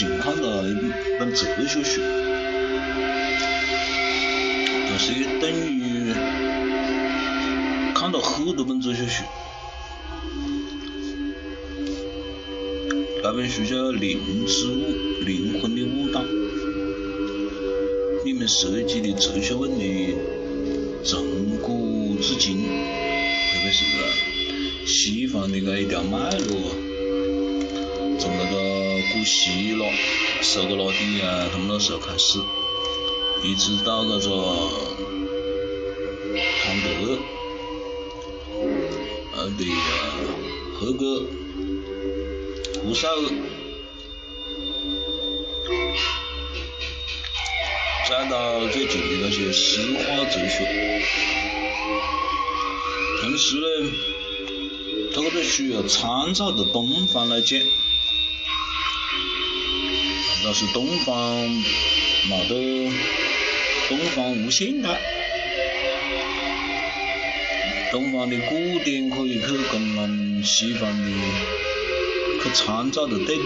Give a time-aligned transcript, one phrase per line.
[0.00, 0.76] 最近看了一
[1.18, 2.00] 本哲学书，
[4.88, 6.10] 就是等于
[7.94, 9.24] 看了很多本哲学书。
[13.22, 14.90] 那本书叫《灵之舞》，
[15.26, 16.22] 灵魂的舞蹈，
[18.24, 20.14] 里面涉及的哲学问题
[21.04, 21.22] 从
[21.58, 23.84] 古至今，特别是
[24.86, 26.74] 西方的那一条脉络，
[28.20, 28.54] 从那个
[29.14, 29.86] 古希腊、
[30.42, 32.38] 苏格拉底啊他们那时候开始，
[33.42, 34.28] 一直到那个
[36.62, 37.18] 康德，
[39.34, 39.64] 呃的
[40.78, 41.24] 赫格。
[42.82, 43.14] 胡塞尔，
[48.08, 51.02] 再到最近的那些诗化哲学，
[53.20, 53.66] 同时呢，
[55.14, 57.60] 他这个书要参照着东方来讲，
[60.44, 61.16] 那是东方
[62.28, 62.90] 没得
[63.88, 64.96] 东方无限大，
[67.92, 71.10] 东方的古典可以去跟西方的。
[72.42, 73.42] 去参照的对比，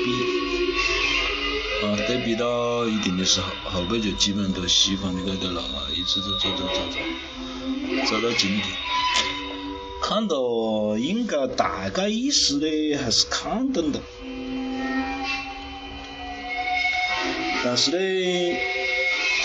[1.84, 5.60] 啊，对比到一定的时候，后背就基本上都西方的那个了，
[5.92, 6.98] 一直走走走走走，
[8.08, 8.62] 走到今天，
[10.00, 14.00] 看到应该大概意思呢，还是看懂的，
[17.64, 17.96] 但是呢，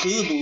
[0.02, 0.36] 很多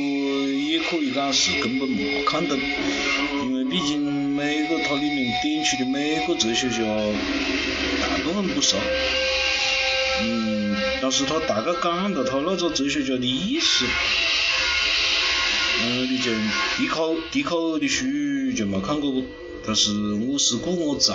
[0.50, 4.02] 也可以讲是根本没看懂，因为毕竟
[4.36, 6.78] 每个它里面点出的每个哲学家。
[8.00, 8.78] 大部分不熟，
[10.22, 13.86] 嗯，但是他大概讲了他那个哲学家的意思，
[15.82, 16.32] 嗯，你就
[16.78, 18.06] 迪考迪考的书
[18.56, 19.24] 就没看过不？
[19.66, 21.14] 但是我是故我在，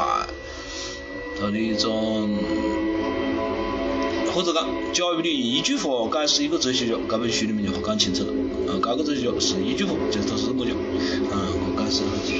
[1.38, 2.38] 他的一种，
[4.34, 8.32] 或者讲，假如你一句话解释一个哲学家，这本书里面就讲清楚了，
[8.72, 10.74] 啊，这个哲学家是一句话，就是他是怎么讲，
[11.30, 12.32] 啊，我解释下。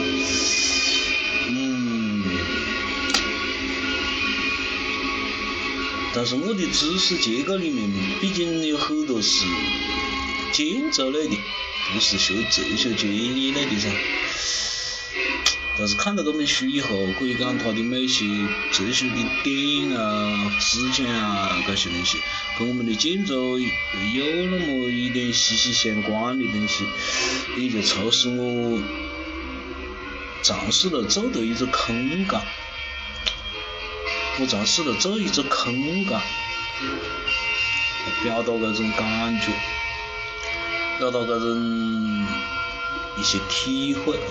[6.14, 9.44] 但是我的知识结构里面，毕竟有很多是
[10.52, 11.36] 建筑类的，
[11.92, 13.88] 不是学哲学专业类的噻。
[15.78, 16.88] 但是看了这本书以后，
[17.18, 18.26] 可以讲它的某些
[18.72, 22.18] 哲学的点啊、思想啊，这些东西，
[22.58, 23.66] 跟我们的建筑有
[24.50, 26.84] 那么一点息息相关的东西，
[27.56, 28.82] 也就促使我
[30.42, 32.42] 尝试了做的一个空感。
[34.40, 36.20] 我尝试了做一个空感，
[38.22, 39.52] 表达这种感觉，
[40.98, 42.26] 表达这种
[43.16, 44.28] 一些体会啊。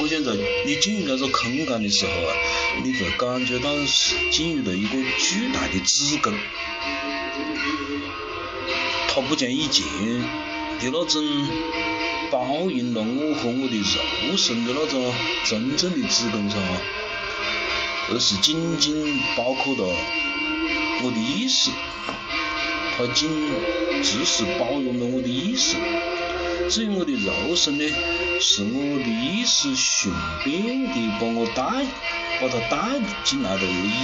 [0.00, 0.32] 我想在
[0.66, 2.34] 你进入这个空间的时候啊，
[2.82, 6.32] 你会感觉到是进入了一个巨大的子宫，
[9.08, 9.86] 它不像以前
[10.80, 11.22] 的那种
[12.30, 13.76] 包容了我和我的
[14.28, 16.50] 肉身的那种真正的子宫。
[18.10, 19.82] 而是仅仅包括了
[21.02, 21.70] 我的意识，
[22.98, 23.30] 它仅
[24.02, 25.76] 只是包容了我的意识。
[26.70, 27.84] 至于我的肉身呢，
[28.40, 31.62] 是我的意识顺便的把我带，
[32.40, 33.94] 把它带进来的而已。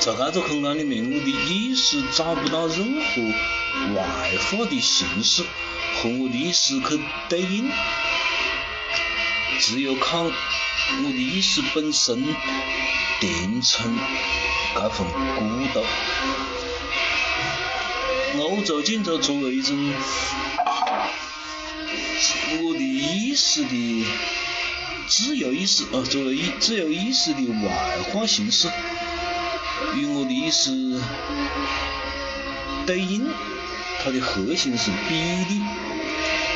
[0.00, 3.22] 在这个空间里面，我的意识找不到任何
[3.94, 4.02] 外
[4.38, 5.42] 化的形式
[5.94, 7.70] 和我的意识去对应，
[9.60, 10.30] 只有靠。
[11.04, 12.22] 我的意识本身
[13.20, 13.96] 填充
[14.74, 15.82] 这份孤独。
[18.38, 19.92] 欧洲建筑作为一种
[22.62, 24.04] 我的意识的
[25.06, 27.70] 自由意识，呃，作为一自由意识的外
[28.10, 28.68] 化形式，
[29.96, 31.00] 与我的意识
[32.86, 33.26] 对应，
[34.02, 35.60] 它的核心是比例。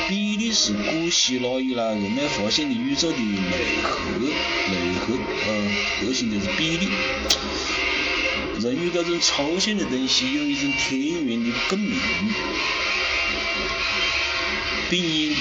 [0.09, 3.51] 比例是古希腊以来人类发现的宇宙的内
[3.83, 3.99] 核，
[4.71, 5.13] 内核，
[5.45, 5.49] 呃，
[5.99, 6.87] 核心就是比例。
[8.59, 11.99] 人与这种抽象的东西有一种天然的共鸣，
[14.89, 15.35] 并以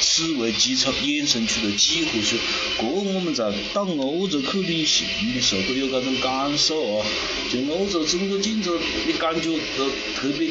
[0.00, 2.36] 此为基础衍生出了几何学。
[2.78, 5.40] 这我们在到欧洲去旅行的。
[5.42, 7.06] 时候会有这种感受啊，
[7.50, 10.48] 就欧洲整个建筑，你感觉都特别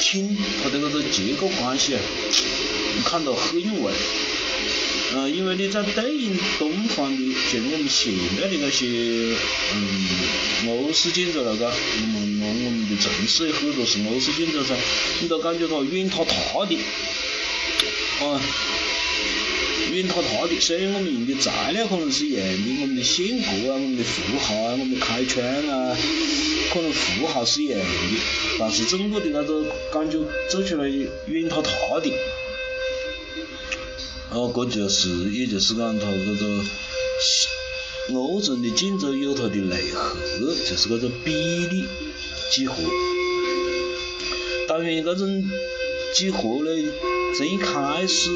[0.00, 2.00] 轻，它的那个结构关系啊。
[3.04, 3.92] 看到很有味，
[5.16, 8.86] 嗯，因为你在对应东方的，像我们现在的那些，
[9.74, 14.74] 嗯，欧式建筑那个，我们我们的城市有很多是欧式建筑噻，
[15.20, 16.76] 你都感觉它软塌塌的，
[18.24, 18.40] 啊，
[19.92, 20.58] 远塌塌的。
[20.58, 25.96] 虽然我们用的材料可能是一样的，我们的线格啊，我们的符号啊，我们的开窗啊，
[26.72, 27.86] 可能符号是一样的，
[28.58, 30.18] 但是整个的那个感觉
[30.50, 31.70] 做出来远塌塌
[32.02, 32.10] 的。
[34.34, 36.34] 哦，这就是，也就是讲它这
[38.12, 41.84] 个欧洲的建筑有它的内核，就是这个比例
[42.50, 42.74] 几何。
[44.66, 45.48] 当然，这种
[46.12, 46.92] 几何呢，
[47.36, 48.28] 从一开始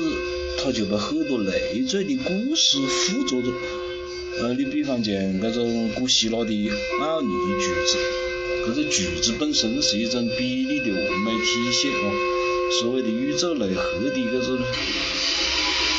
[0.62, 3.50] 它就被很多累赘的故事附着着。
[4.40, 7.28] 呃，你比方讲这种古希腊的奥尼
[7.58, 7.98] 句子，
[8.68, 12.12] 这个句子本身是一种比例的完美体现啊，
[12.80, 14.60] 所谓的宇宙内核的这种。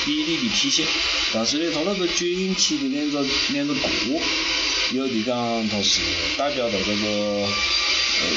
[0.06, 0.86] 比例的体现，
[1.34, 3.82] 但是呢，它那个卷起的两个两个角，
[4.94, 6.00] 有的讲它是
[6.38, 7.48] 代表了这个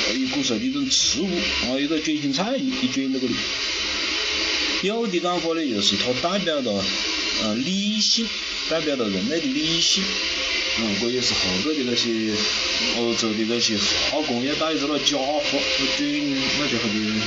[0.09, 1.31] 呃一古时候的一种植物，
[1.67, 3.35] 啊一个卷心菜一一卷到这里，
[4.83, 6.85] 有的讲法呢，就是它代表了
[7.43, 8.29] 呃理性，
[8.69, 10.03] 代表了人类的理性，
[10.81, 12.35] 嗯，这也是后头的那些
[12.99, 13.77] 欧洲的那些
[14.11, 15.41] 画工也带着了假画，
[15.79, 17.23] 那卷那叫啥子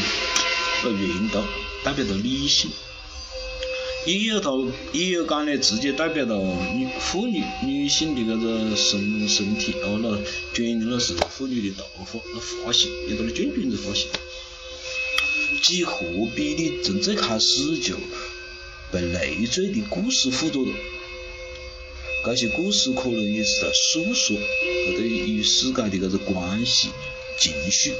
[0.84, 1.44] 呃圆头，
[1.84, 2.70] 代表着理性。
[4.06, 6.38] 也有头，也有讲的，直接代表了
[6.76, 10.16] 女妇女女性的搿个身身体，哦，那
[10.54, 14.08] 卷的是妇女的头发，那发型，有那卷卷子发型。
[15.64, 16.06] 几何
[16.36, 17.96] 比例从最开始就
[18.92, 20.72] 被累赘的故事辅助着，
[22.24, 26.90] 这些故事可能也是在诉说搿个与世界的搿个关系、
[27.40, 27.92] 情绪。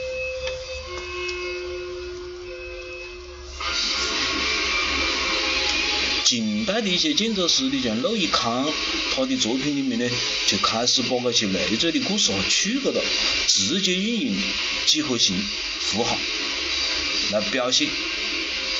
[6.26, 8.68] 近代的一些建筑师，你像陆一康，
[9.14, 10.10] 他的作品里面呢，
[10.48, 13.00] 就开始把那些累赘的故事和去掉了，
[13.46, 14.36] 直接运用
[14.88, 15.38] 几何形
[15.80, 16.18] 符号
[17.32, 17.88] 来表现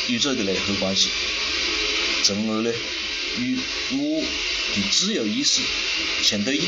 [0.10, 1.10] 宇宙的内核关系，
[2.24, 2.72] 从而呢
[3.38, 3.56] 与
[3.92, 4.24] 我
[4.74, 5.62] 的自由意识
[6.24, 6.64] 相对应。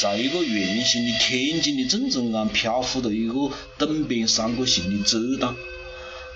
[0.00, 5.56] 在一个圆形的天井的正中央漂浮着一个等边三角形的遮挡，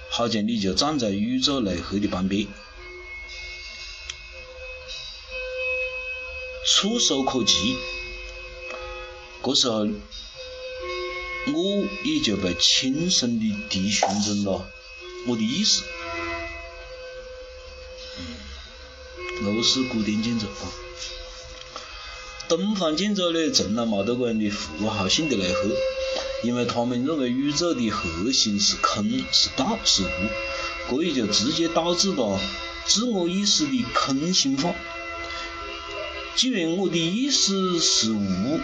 [0.08, 2.46] 好像你就站在宇宙内核的旁边。
[6.66, 7.76] 触手可及，
[9.42, 9.86] 这时候
[11.52, 14.66] 我也就被轻松的提升成了
[15.26, 15.82] 我的意识。
[18.18, 20.72] 嗯，欧式古典建筑啊，
[22.48, 25.68] 东方建筑呢从来没得这样的符号性的内核，
[26.44, 32.40] 因为他们认为宇宙的核心是空是道是无，这也就直接导致了
[32.86, 34.74] 自我意识的空心化。
[36.36, 38.60] 既然我的意思是无，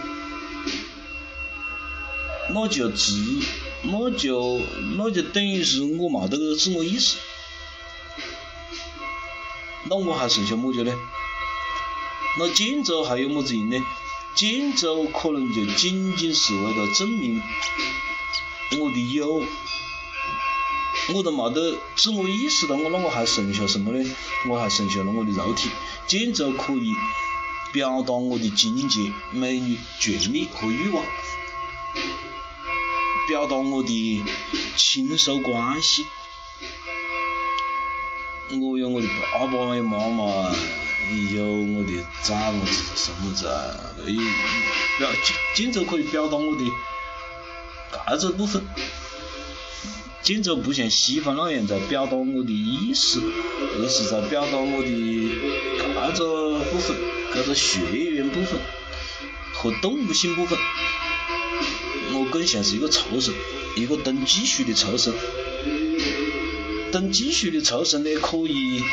[2.53, 3.13] 那就自，
[3.83, 4.59] 那就
[4.97, 7.17] 那就等于是我没得自我意识，
[9.89, 10.93] 那我还剩下么子呢？
[12.39, 13.81] 那建筑还有么子用呢？
[14.35, 17.41] 建筑可能就仅仅是为了证明
[18.79, 19.43] 我的有，
[21.13, 24.15] 我都没得自我意识了，我那我还剩下什么呢？
[24.49, 25.69] 我还剩下了我的肉体，
[26.05, 26.93] 建筑可以。
[27.71, 28.99] 表达我的境界、
[29.31, 31.05] 美女、权利和欲望，
[33.27, 34.23] 表达我的
[34.75, 36.05] 亲属关系。
[38.59, 40.53] 我有我的爸爸有妈妈，
[41.33, 43.73] 有我的崽子什么子啊？
[44.99, 45.09] 表
[45.55, 46.63] 建筑可以表达我的
[47.91, 48.65] 搿个部分。
[50.21, 53.21] 建筑不像西方那样在表达我的意思，
[53.77, 56.95] 而是在表达我的搿个部分，
[57.33, 58.59] 搿个血缘部分
[59.53, 60.57] 和动物性部分。
[62.13, 63.33] 我更像是一个畜生，
[63.77, 65.13] 一个懂技术的畜生。
[66.91, 68.83] 懂技术的畜生呢，可以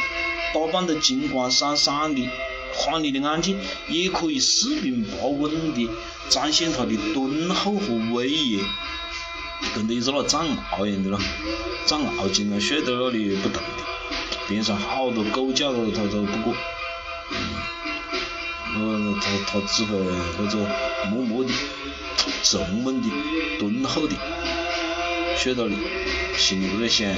[0.54, 2.28] 打扮得金光闪闪的，
[2.72, 3.58] 华丽的眼睛，
[3.88, 5.90] 也可以四平八稳的
[6.28, 8.64] 展现他的敦厚和威严。
[9.74, 11.18] 跟得一只那藏獒一样的咯，
[11.84, 13.82] 藏獒经常睡在那里不动的，
[14.48, 16.54] 边上好多狗叫了它都不过，
[18.74, 19.98] 嗯，它它只会
[20.38, 20.66] 那个
[21.10, 21.52] 默默的、
[22.42, 23.08] 沉稳的、
[23.58, 24.14] 敦厚的
[25.36, 25.76] 睡到里，
[26.38, 27.14] 心里都在想，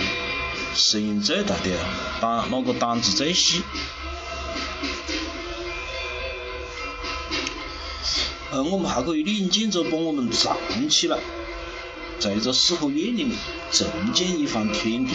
[0.74, 1.70] 声音最大的，
[2.20, 3.62] 胆那个胆子最细。
[8.52, 10.56] 而，我们还可以利用建筑把我们藏
[10.88, 11.16] 起来。
[12.18, 13.38] 在这四合院里面
[13.70, 15.14] 重建一番天地，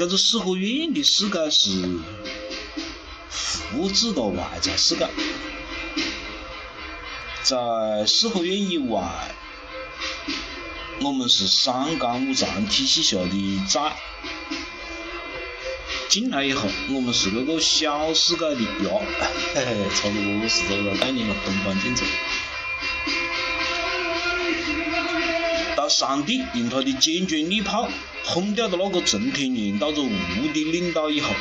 [0.00, 1.86] 这个四合院的世界是
[3.28, 5.06] 复制的外在世界，
[7.42, 9.34] 在四合院以外，
[11.02, 13.92] 我们是三纲五常体系下的崽。
[16.08, 19.02] 进来以后，我们是那个小世界的鸭，
[19.54, 21.36] 嘿嘿，差不多是这个概念了。
[21.44, 22.06] 东方剑走。
[25.90, 27.90] 上帝用他的坚决利炮
[28.24, 31.34] 轰掉了那个陈天元到着无的领导以后，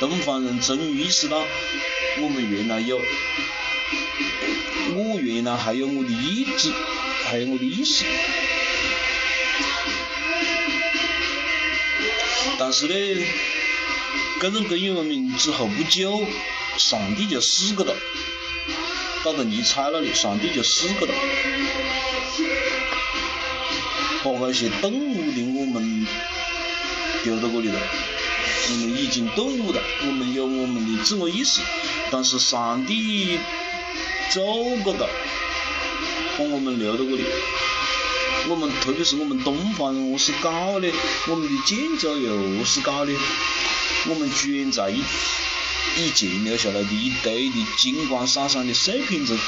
[0.00, 1.44] 东方人终于意识到，
[2.20, 3.00] 我们原来有，
[4.94, 6.72] 我原来还有我的意志，
[7.24, 8.04] 还有我的意识。
[12.56, 12.94] 但是呢，
[14.40, 16.24] 这种工业文明之后不久，
[16.78, 17.96] 上帝就死个了，
[19.24, 21.14] 到了尼采那里，上帝就死个了，
[24.24, 26.06] 把那些动物的我们
[27.22, 27.78] 丢到这里了，
[28.70, 31.60] 我们已经动物了，我们有我们的自我意识，
[32.10, 33.38] 但是上帝
[34.30, 34.40] 走
[34.82, 35.06] 个了，
[36.38, 37.22] 把我们留到这里。
[38.48, 40.90] 我们特别是我们东方人，我是搞的，
[41.28, 43.12] 我们的建筑又是搞的，
[44.08, 45.02] 我们居然在以
[45.96, 49.38] 以前留下来的一堆的金光闪闪的碎片中，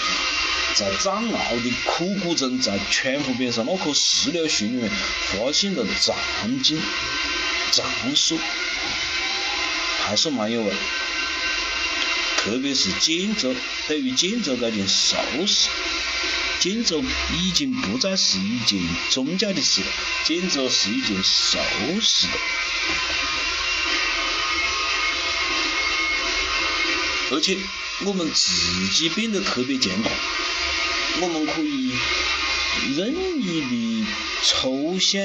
[0.74, 6.14] 在藏獒的枯骨中，在川湖边上那棵石榴树里面，发现了藏
[6.62, 6.80] 经、
[7.72, 7.84] 藏
[8.14, 8.38] 书，
[10.04, 10.72] 还是蛮有味。
[12.38, 13.56] 特别是建筑，
[13.88, 15.68] 对于建筑这件熟事。
[16.60, 19.86] 建筑已经不再是一件宗教的事了，
[20.24, 21.58] 建筑是一件熟
[22.00, 22.32] 事了。
[27.30, 27.58] 而且
[28.04, 30.10] 我们自己变得特别强大，
[31.20, 31.92] 我们可以
[32.96, 34.06] 任意的
[34.42, 35.22] 抽象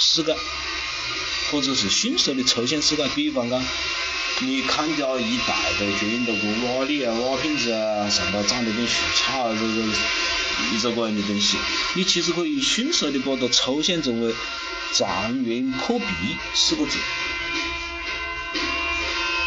[0.00, 0.36] 世界，
[1.50, 3.08] 或者是迅速的抽象世界。
[3.14, 3.64] 比方讲，
[4.40, 9.84] 你看到一大堆建筑个瓦砾啊、瓦片子啊，上头长了点树杈啊，这个。
[10.72, 11.56] 一个样的东西，
[11.94, 14.34] 你其实可以迅速的把它抽象成为
[14.92, 16.04] “残垣破壁”
[16.52, 16.98] 四个字。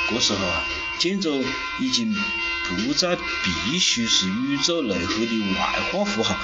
[0.10, 0.64] 这时候啊，
[1.02, 1.44] 建筑
[1.80, 2.16] 已经
[2.70, 6.40] 不再必须是宇宙内核的外化符号，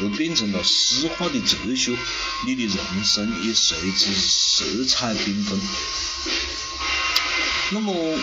[0.00, 1.96] 而变成了诗化的哲学。
[2.44, 5.60] 你的人生也随之色彩缤纷。
[7.70, 8.18] 那么，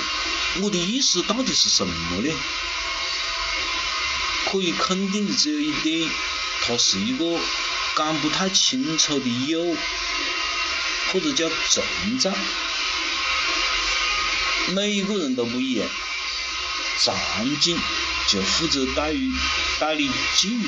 [0.62, 2.36] 我的意思到底是什么呢？
[4.52, 6.10] 可以肯定的只有一点，
[6.64, 7.40] 它是一个
[7.96, 9.78] 讲不太清楚的有，
[11.14, 12.34] 或者叫存在。
[14.74, 15.88] 每一个人都不一样，
[17.00, 17.16] 场
[17.62, 17.78] 景
[18.28, 19.32] 就负责带于
[19.80, 20.62] 带你进。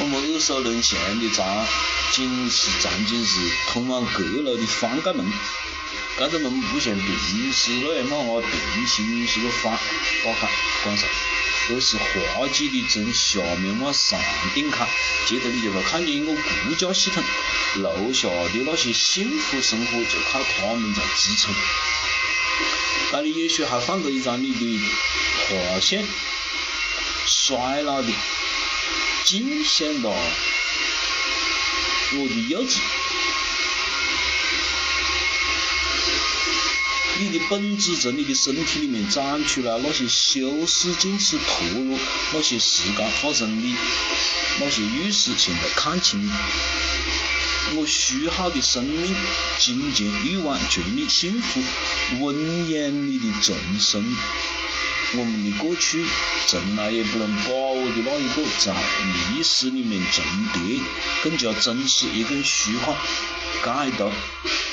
[0.00, 1.66] 我们耳熟能详的场
[2.12, 5.26] 景是场景是通往阁楼的翻盖门，
[6.18, 8.44] 这个门不像平时那样么啊
[8.74, 9.72] 定性是个方
[10.24, 10.48] 打开
[10.84, 11.08] 关上。
[11.70, 14.20] 而是滑稽的从下面往上
[14.52, 14.84] 顶开，
[15.28, 17.22] 接着你就会看见一个国家系统，
[17.76, 21.54] 楼下的那些幸福生活就靠他们在支撑。
[23.14, 24.80] 那里也许还放着一张你的
[25.50, 26.02] 画像，
[27.26, 28.10] 衰老的，
[29.24, 30.08] 尽显了
[32.14, 32.78] 我的幼稚。
[37.20, 41.98] 你的本质从你的身体里面长出来，那些修饰、渐次脱落，
[42.32, 43.68] 那些时间发生的
[44.58, 46.30] 那些预示，现在看清。
[47.74, 49.14] 我虚耗的生命、
[49.58, 51.62] 金钱、欲望、权力、幸福、
[52.20, 54.04] 温养里的重生，
[55.14, 56.04] 我们的过去
[56.46, 58.74] 从来也不能把握的那一个，在
[59.34, 60.80] 历史里面重叠，
[61.22, 62.96] 更加真实，也更虚幻，
[63.62, 64.10] 解读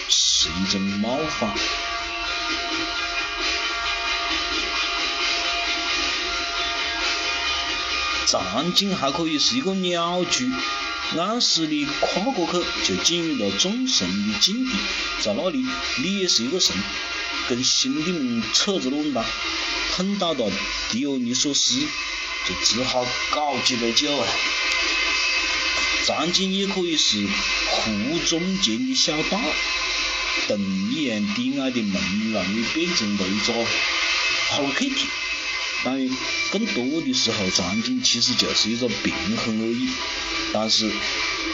[0.10, 1.54] 是一种冒犯。
[8.26, 10.52] 场景还可以是一个鸟居，
[11.18, 14.72] 暗示你跨过去就进入了众神的境地，
[15.22, 15.66] 在那里
[16.04, 16.76] 你也是一个神，
[17.48, 19.26] 跟兄弟们扯着乱打，
[19.96, 20.52] 碰到了
[20.92, 24.28] 狄俄尼索斯，就只好搞几杯酒啊。
[26.06, 27.28] 场景也可以是
[27.72, 29.40] 湖中间的小道，
[30.48, 30.60] 洞
[30.92, 33.54] 一样低矮的门让你变成了一座
[34.52, 35.08] Hello Kitty。
[35.82, 36.10] 但
[36.52, 39.88] 更多的时候，场景其实就是一个平衡而已。
[40.52, 40.92] 但是，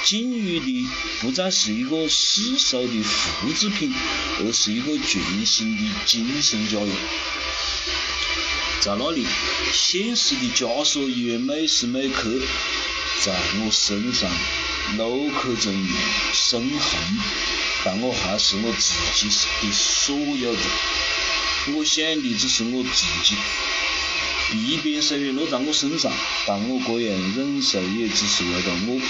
[0.04, 0.88] 境遇的
[1.22, 3.94] 不再是一个世俗的复制品，
[4.40, 6.90] 而是一个全新的精神家园。
[8.82, 9.26] 在那里，
[9.74, 12.40] 现实的枷锁依然每时每刻
[13.22, 14.30] 在我身上
[14.98, 15.72] 镂刻着
[16.34, 17.00] 深痕，
[17.84, 19.28] 但我还是我自己
[19.62, 20.62] 的所有人。
[21.74, 23.36] 我想的只是我自己。
[24.68, 26.12] 一边岁月落在我身上，
[26.46, 29.02] 但我这样忍受也只是为了我。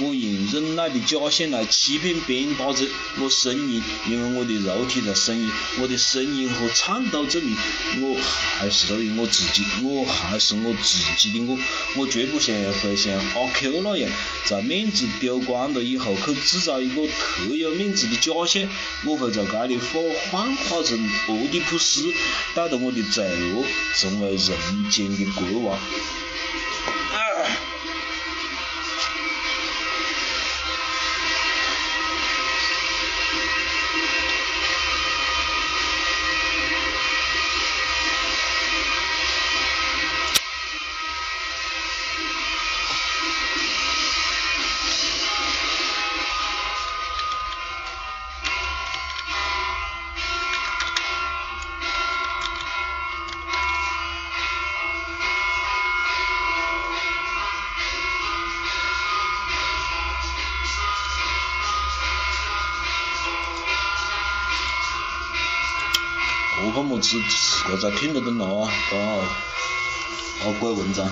[0.00, 2.84] 我用忍耐的假象来欺骗鞭打者，
[3.20, 5.48] 我呻吟，因为我的肉体在呻吟，
[5.80, 7.56] 我的呻吟和颤抖证明，
[8.00, 8.20] 我
[8.58, 11.56] 还是属于我自己，我还是我自己的我，
[11.96, 14.10] 我绝不像会像阿 Q 那样，
[14.46, 18.68] 在面子丢光了以后去制造一个特有面子的假象，
[19.04, 20.98] 我会在这里化幻化成
[21.28, 22.12] 俄狄浦斯，
[22.54, 25.78] 带着我的罪恶，成为人间的国王。
[67.04, 68.96] 我么子自个在听得懂了啊，哦，
[70.40, 71.06] 好鬼文章，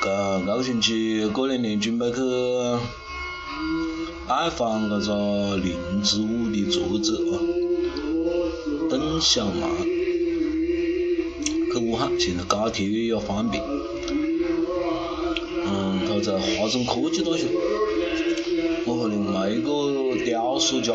[0.00, 2.20] 个这个星期过两天准备去
[4.28, 7.42] 拜访这个林之舞的作者啊，
[8.88, 9.68] 邓小蛮，
[11.72, 13.60] 去武汉，现在高铁也要方便，
[15.66, 17.48] 嗯，他在华中科技大学。
[18.86, 20.92] 我和另外一个雕塑家，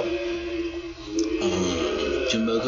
[1.41, 2.65] 嗯，准备去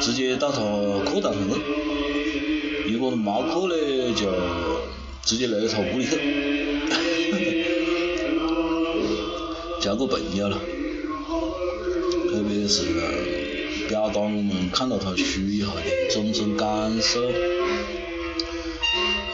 [0.00, 0.60] 直接到他
[1.04, 4.26] 课堂上去，如果没课嘞，就
[5.24, 6.16] 直接来他屋里去，
[9.80, 10.58] 交个朋友了，
[12.30, 12.82] 特别是
[13.88, 17.20] 表达我们看到他书以后的种种感受。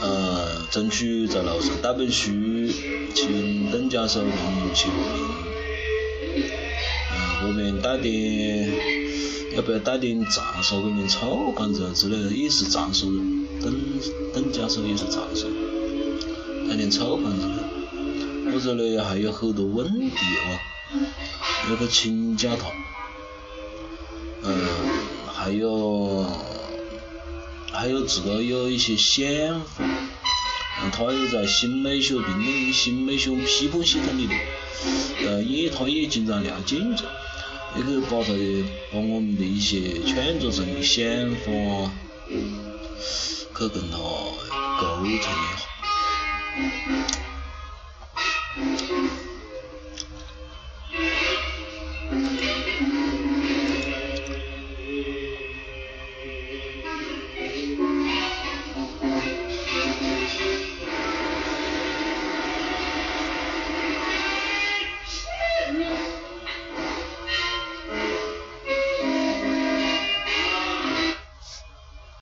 [0.00, 2.30] 呃，争取在路上带本书，
[3.14, 5.02] 请邓教授给你签名。
[7.40, 8.70] 后面带点，
[9.56, 13.46] 要不要带点长寿给你臭干子之类的，也是长沙人。
[13.60, 13.74] 邓
[14.34, 15.48] 邓教授也是长寿，
[16.68, 17.48] 带点臭干子。
[18.52, 20.60] 或者呢，还有很多问题啊，
[21.70, 22.66] 要去请教他。
[24.42, 24.54] 嗯，
[25.32, 26.26] 还有。
[27.70, 29.84] 还有自个有一些想法，
[30.90, 34.32] 他也在新美学评论新美学批判系统里头，
[35.24, 37.04] 呃，也他也经常聊建筑，
[37.76, 41.04] 也可以把他的把我们的一些创作上的想
[41.36, 41.50] 法
[43.56, 43.98] 去跟他
[44.80, 45.28] 沟通一下。